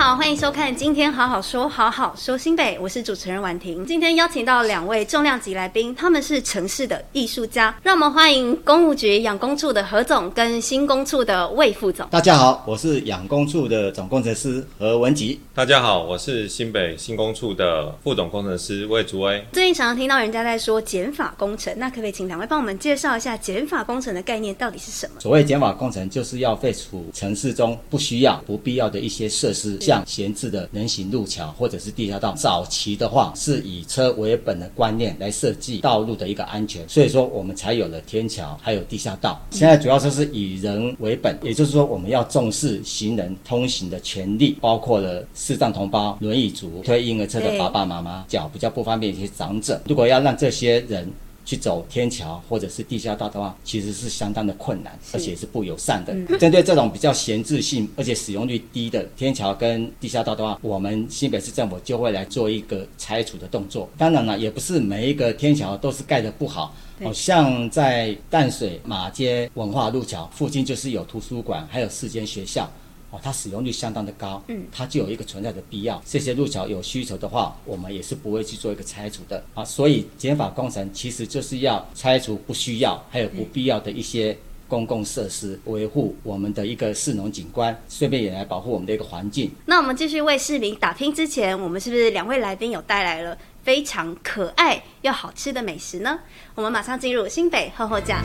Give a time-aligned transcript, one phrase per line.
[0.00, 3.84] 好，欢迎收看今天好好说，好好说新北，我是主持人婉婷。
[3.84, 12.08] 今天邀请到两位重量级来宾，他们是城市的艺术家，让我们欢迎公务局养工处的何总跟新工处的魏副总。
[12.10, 15.38] 大家好，我是养工处的总工程师何文吉。
[15.54, 19.44] 大家好，我是新北新工处的副总工程师魏竹威。
[19.52, 25.20] 最近常常听到人家在说减法工程，那可不可以请两位帮我们介绍一下减法工程的概念到底是什么？
[25.20, 29.78] 所谓减法工程，就是要废除城市中不需要、不必要的一些设施。
[29.90, 39.44] 像闲置的人行路桥或者是地下道，早期的话是以车为本的观念来设计道路的一个安全，所以说我们才有了天桥，还有地下道。
[39.50, 51.10] 现在主要就是以人为本，也就是说我们要重视行人通行的权利，包括了视障同胞、轮椅族、推婴儿车的爸爸妈妈、脚比较不方便一些长者，如果要让这些人。
[51.44, 56.14] 去走天桥或者是地下道的话，其实是相当的困难，而且是不友善的。
[56.38, 63.88] 针对这种比较闲置性而且使用率低的天桥跟地下道的话，我们新北市政府就会来做一个拆除的动作。
[63.96, 72.70] 当然了，也不是每一个天桥都是盖得不好，好像在淡水马街文化路桥附近就是有图书馆，还有四间学校。
[73.10, 76.00] 哦，它使用率相当的高，嗯，它就有一个存在的必要。
[76.06, 79.64] 这些路桥有需求的话，我们也是不会去做一个拆除的啊。
[79.64, 84.36] 所以减法工程其实就是要拆除不需要还有不必要的一些
[84.68, 89.50] 公共设施，维护我们的一个市容景观，顺便也来保护我们的一个环境。
[89.66, 96.20] 那我们继续为市民打拼之前，我们是不是两位来宾有带来了非常可爱又好吃的美食呢？
[96.54, 98.22] 我们马上进入新北厚厚呷。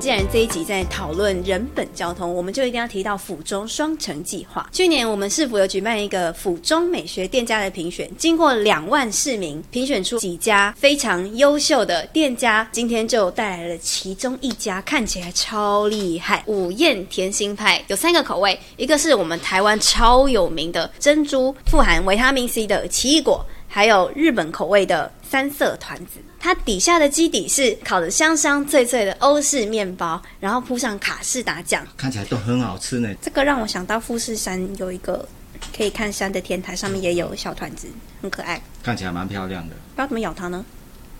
[0.00, 4.68] 既然这一集在讨论人本交通，我们就一定要提到府中双城计划。
[4.72, 26.20] 去年我们市府有举办一个府中美学店家的评选，经过两万市民评选出几家非常优秀的店家，今天就带来了其中一家，看起来超厉害——午宴甜心派，有三个口味，一个是我们台湾超有名的珍珠富含维他命 C 的奇异果，还有日本口味的三色团子。
[26.40, 33.12] 它底下的基底是烤的香香脆脆的欧式面包，然后铺上卡士达酱，看起来都很好吃呢。
[33.20, 35.28] 这个让我想到富士山有一个
[35.76, 37.88] 可以看山的天台，上面也有小团子，
[38.22, 39.74] 很可爱，看起来蛮漂亮的。
[39.74, 40.64] 不知道怎么咬它呢？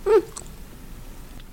[0.05, 0.13] 嗯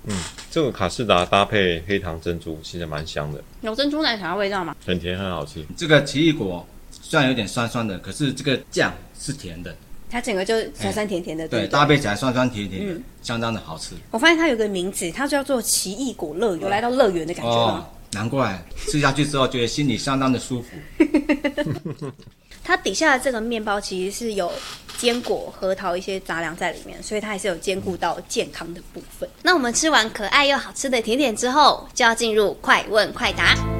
[0.05, 0.15] 嗯，
[0.49, 4.73] 这个卡士达搭配黑糖珍珠，其实蛮香的，有珍珠奶茶的味道吗？
[4.85, 5.65] 很甜，很好吃。
[5.75, 9.75] 这个奇异果虽然有点酸酸的，可是这个酱是甜的。
[10.09, 13.93] 它整个就酸酸甜甜的，对，对，搭配起来酸酸甜甜的，嗯，相当的好吃。
[14.11, 17.85] 我发现它有个名字，它叫做奇异果乐园，有来到乐园的感觉吗？
[17.85, 18.57] 哦，难怪
[18.87, 20.69] 吃下去之后觉得心里相当的舒服。
[22.63, 24.51] 它底下的这个面包其实是有
[24.97, 29.29] 坚果、核桃一些杂粮在里面，所以它还是有兼顾到健康的部分。
[29.41, 33.76] 那我们吃完可爱又好吃的甜点之后，就要进入快问快答。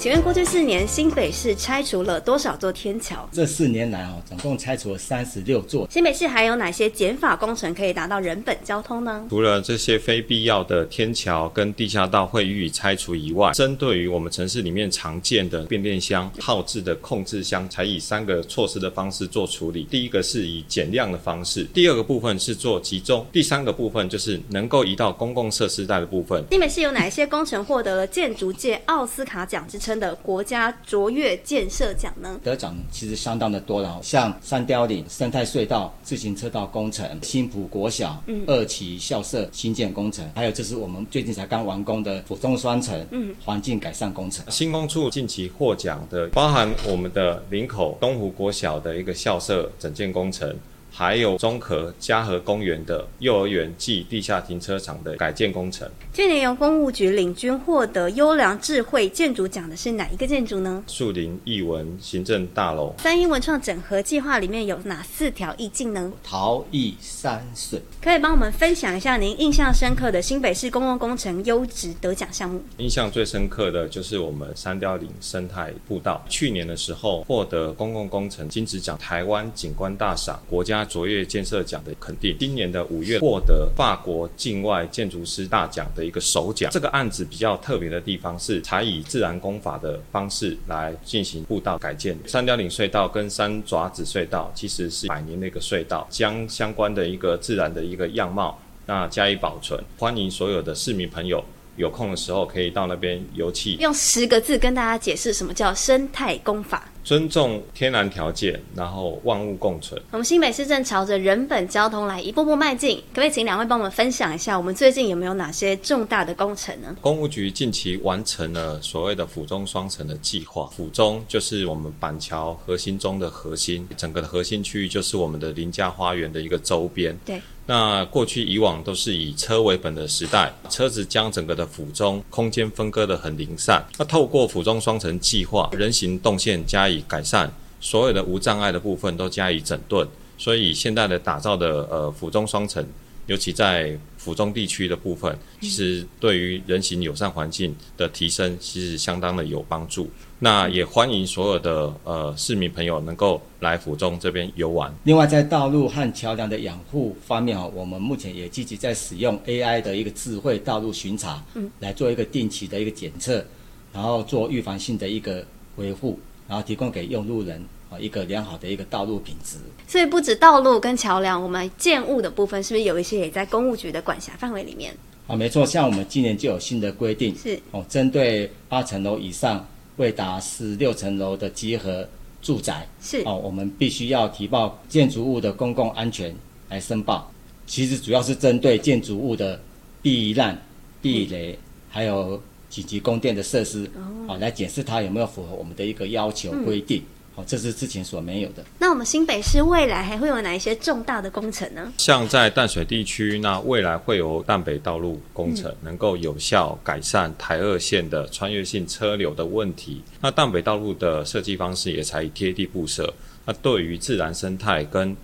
[0.00, 3.28] 请问过去四年新北市拆除了多少座天桥？
[3.30, 5.86] 这四年来哦，总共拆除了三十六座。
[5.90, 9.26] 新北市还有哪些减法工程可以达到人本交通呢？
[9.28, 19.82] 除了这些非必要的天桥跟地下道会予以拆除以外，针对于我们城市里面常见的变电箱、耗制的控制箱，才以三个措施的方式做处理。
[19.90, 26.42] 第一个是以减量的方式，第二个部分是做集中，第三个部分就是能够移到公共设施带的部分。
[26.50, 30.00] 新北市有哪一些工程获得了建筑界奥斯卡奖之称？
[30.00, 32.40] 的国家卓越建设奖呢？
[32.42, 44.42] 得奖其实相当的多了，像三雕岭生态隧道自行车道工程、新浦国小、嗯、二期校舍新建工程，还有就是我们最近才刚完工的府中双城嗯环境改善工程。
[44.48, 50.56] 新工处近期获奖的，包含我们的林口东湖国小的一个校舍整建工程。
[50.90, 55.88] 还有中和嘉禾公园的幼儿园暨地下停车场的改建工程。
[56.12, 60.82] 去年由公务局领军获得优良智慧建筑奖的是哪一个建筑呢？
[60.88, 62.92] 树林艺文行政大楼。
[62.98, 66.12] 三一文创整合计划里面有哪四条意境呢？
[66.24, 67.80] 陶艺山水。
[68.02, 72.60] 可以帮我们分享一下您印象深刻的新北市公共工程优质得奖项目？
[72.78, 80.79] 印象最深刻的就是我们三貂岭生态步道，去年的时候获得公共工程金质奖、台湾景观大赏、国家。
[80.84, 86.70] 卓越建设奖的肯定，今年的五月获得法国境外建筑师大奖的一个首奖。
[86.70, 92.16] 这个案子比较特别的地方是，采以自然工法的方式来进行步道改建。
[92.26, 99.82] 三貂岭隧道跟三爪子隧道其实是百年的一个隧道，将相关的一个自然的一个样貌那加以保存。
[99.98, 101.44] 欢迎所有的市民朋友。
[101.80, 103.78] 有空的时候可以到那边游憩。
[103.78, 106.86] 用十个字跟大家解释什么叫生态工法。
[107.02, 110.00] 尊重天然条件，然后万物共存。
[110.10, 116.94] 我们新北市正朝着人本交通来一步步迈进，可不可以请两位帮我们分享一下，我们最近有没有哪些重大的工程呢？
[117.00, 127.18] 公务局近期完成了所谓的府中双城的计划，府中就是我们板桥核心中的核心，整个的核心区域就是我们的林家花园的一个周边。
[127.24, 127.40] 对。
[127.70, 133.86] 那过去以往都是以车为本的时代，车子将整个的府中空间分割得很零散。
[133.96, 137.48] 那透过府中双城计划，人行动线加以改善，
[137.80, 140.04] 所有的无障碍的部分都加以整顿，
[140.36, 142.84] 所以现在的打造的呃府中双城。
[143.30, 150.10] 尤其在府中地区的部分，其实对于人行友善环境的提升，其实相当的有帮助。
[150.40, 154.92] 那也欢迎所有的呃市民朋友能够来府中这边游玩。
[155.04, 163.44] 另外，在道路和桥梁的养护方面哦，我们目前也积极在使用 AI 的一个智慧道路巡查，嗯，来做一个定期的一个检测，
[163.92, 165.46] 然后做预防性的一个
[165.76, 166.18] 维护，
[166.48, 167.64] 然后提供给用路人。
[167.90, 169.56] 啊，一个良好的一个道路品质。
[169.86, 174.94] 所以不止道路跟桥梁，我们建物的部分是不是有一些也在公务局的管辖范围里面？
[175.26, 179.66] 啊，没错，像我们今年就有新的规定，是哦，针对八层楼以上
[179.96, 182.08] 未达十六层楼的集合
[182.40, 186.34] 住宅，是哦，我们必须要提报建筑物的公共安全
[186.68, 187.30] 来申报。
[187.66, 189.60] 其实主要是针对建筑物的
[190.02, 190.60] 避难、
[191.00, 191.58] 避雷，嗯、
[191.88, 193.88] 还有紧急供电的设施，
[194.26, 197.00] 哦，来检视它有没有符合我们的一个要求规定。
[197.00, 197.04] 嗯
[197.46, 198.62] 这是之前所没有的。
[198.78, 201.90] 那我们新北市未来还会有哪一些重大的工程呢？
[201.96, 210.02] 像在淡水地区，那未来会有淡北道路工程，能够有效改善台二线的穿越性车流的问题。
[210.20, 213.10] 那淡北道路的设计方式也采以贴地布设，
[213.46, 215.16] 那对于自然生态跟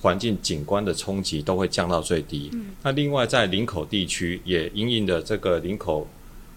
[0.00, 2.50] 环境景观的冲击都会降到最低。
[2.54, 6.08] 嗯、那另外在林口地区也因应的这个林口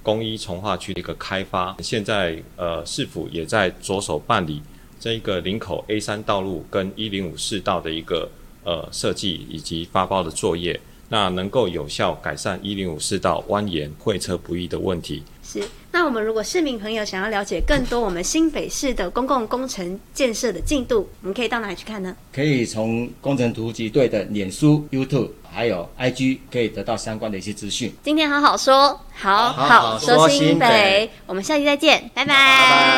[0.01, 4.61] 工医重划区的一个开发，现在呃市府也在着手办理。
[5.01, 8.29] 这一个林口 A 三道路跟一零五市道的一个
[8.63, 15.23] 呃设计以及发包的作业，那能够有效改善一零五市道蜿蜒会车不易的问题。
[15.43, 15.59] 是，
[15.91, 22.15] 那我们如果市民朋友想要了解更多我们新北市的公共工程建设的进度，我们可以到哪里去看呢？
[22.31, 27.91] 可以从工程突击队的脸书、YouTube 还有 IG 可以得到相关的一些资讯。
[28.03, 32.27] 今天好好说，好好，好，好说新北，我们下期再见，拜拜。
[32.27, 32.90] 拜拜。